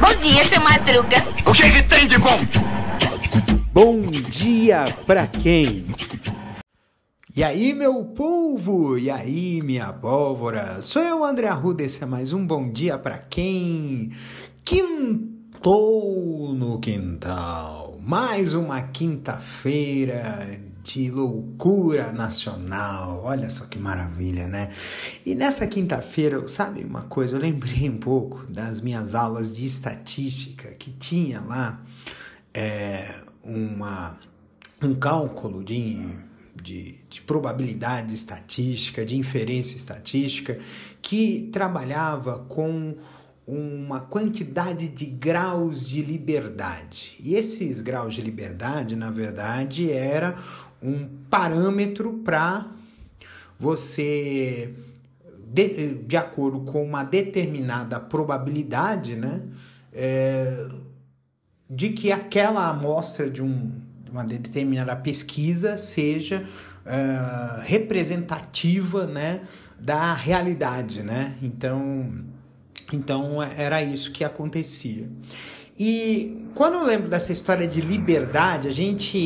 [0.00, 1.16] Bom dia, seu Madruga.
[1.44, 2.38] O que, que tem de bom?
[3.72, 5.86] Bom dia pra quem?
[7.36, 8.96] E aí, meu povo?
[8.96, 10.80] E aí, minha pólvora?
[10.82, 14.10] Sou eu, André Arruda, esse é mais um Bom Dia Pra Quem?
[14.64, 17.98] Quintou no quintal.
[18.02, 23.22] Mais uma quinta-feira de loucura nacional.
[23.24, 24.70] Olha só que maravilha, né?
[25.24, 27.36] E nessa quinta-feira, sabe uma coisa?
[27.36, 31.82] Eu lembrei um pouco das minhas aulas de estatística que tinha lá
[32.54, 34.16] é, uma,
[34.80, 36.24] um cálculo de
[36.62, 40.58] de, de, probabilidade estatística, de inferência estatística,
[41.02, 42.96] que trabalhava com
[43.46, 47.14] uma quantidade de graus de liberdade.
[47.20, 50.36] E esses graus de liberdade, na verdade, era
[50.82, 52.66] um parâmetro para
[53.58, 54.74] você,
[55.52, 59.42] de, de, acordo com uma determinada probabilidade, né,
[59.92, 60.68] é,
[61.70, 66.42] de que aquela amostra de um uma determinada pesquisa seja
[66.86, 69.42] uh, representativa né,
[69.78, 71.02] da realidade.
[71.02, 71.36] Né?
[71.42, 72.24] Então,
[72.92, 75.10] então era isso que acontecia.
[75.78, 79.18] E quando eu lembro dessa história de liberdade, a gente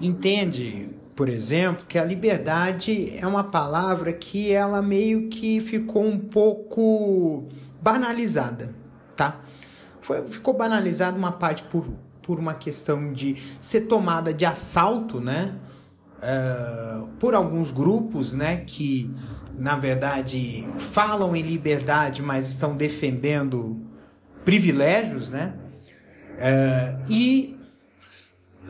[0.00, 6.18] entende, por exemplo, que a liberdade é uma palavra que ela meio que ficou um
[6.18, 7.48] pouco
[7.82, 8.74] banalizada,
[9.16, 9.40] tá?
[10.00, 11.86] Foi, ficou banalizada uma parte por
[12.26, 15.54] por uma questão de ser tomada de assalto, né?
[16.16, 18.58] Uh, por alguns grupos, né?
[18.66, 19.10] Que
[19.58, 23.80] na verdade falam em liberdade, mas estão defendendo
[24.44, 25.54] privilégios, né?
[26.36, 27.58] Uh, e,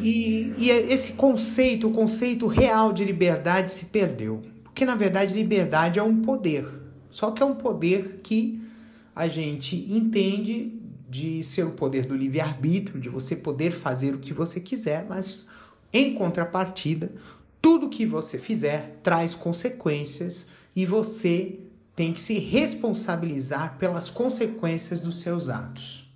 [0.00, 4.42] e, e esse conceito, o conceito real de liberdade se perdeu.
[4.62, 6.66] Porque na verdade liberdade é um poder.
[7.10, 8.62] Só que é um poder que
[9.14, 14.32] a gente entende de ser o poder do livre-arbítrio, de você poder fazer o que
[14.32, 15.46] você quiser, mas
[15.92, 17.12] em contrapartida,
[17.60, 21.60] tudo que você fizer traz consequências e você
[21.94, 26.10] tem que se responsabilizar pelas consequências dos seus atos.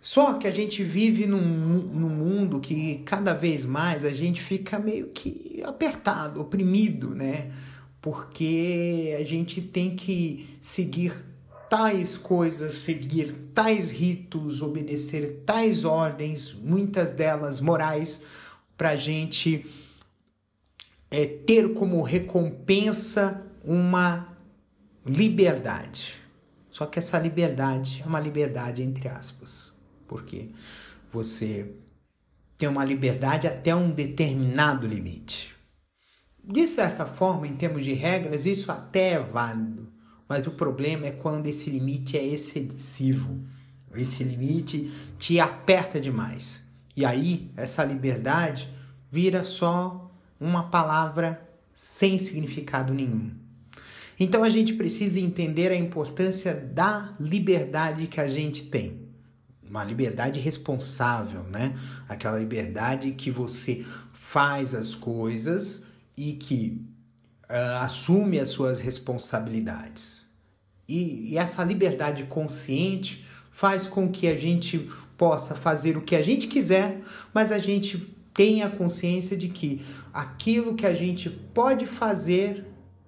[0.00, 4.78] Só que a gente vive num, num mundo que cada vez mais a gente fica
[4.78, 7.50] meio que apertado, oprimido, né?
[8.00, 11.12] Porque a gente tem que seguir
[11.68, 18.22] tais coisas, seguir tais ritos, obedecer tais ordens, muitas delas morais,
[18.76, 19.66] para a gente
[21.10, 24.36] é, ter como recompensa uma
[25.04, 26.20] liberdade.
[26.70, 29.72] Só que essa liberdade é uma liberdade entre aspas,
[30.06, 30.50] porque
[31.10, 31.72] você
[32.58, 35.54] tem uma liberdade até um determinado limite.
[36.42, 39.92] De certa forma, em termos de regras, isso até é válido.
[40.28, 43.40] Mas o problema é quando esse limite é excessivo.
[43.94, 46.65] Esse limite te aperta demais.
[46.96, 48.68] E aí, essa liberdade
[49.10, 53.30] vira só uma palavra sem significado nenhum.
[54.18, 59.06] Então a gente precisa entender a importância da liberdade que a gente tem.
[59.68, 61.74] Uma liberdade responsável, né?
[62.08, 63.84] Aquela liberdade que você
[64.14, 65.84] faz as coisas
[66.16, 66.82] e que
[67.44, 70.26] uh, assume as suas responsabilidades.
[70.88, 76.22] E, e essa liberdade consciente faz com que a gente possa fazer o que a
[76.22, 77.00] gente quiser,
[77.32, 77.98] mas a gente
[78.34, 82.66] tenha consciência de que aquilo que a gente pode fazer,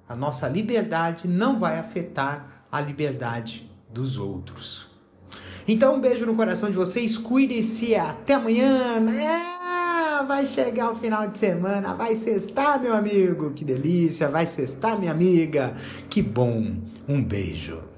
[0.09, 4.89] a nossa liberdade, não vai afetar a liberdade dos outros.
[5.67, 9.59] Então, um beijo no coração de vocês, cuidem-se, até amanhã, né?
[10.27, 15.13] vai chegar o final de semana, vai sextar, meu amigo, que delícia, vai sextar, minha
[15.13, 15.75] amiga,
[16.09, 16.77] que bom,
[17.07, 17.98] um beijo.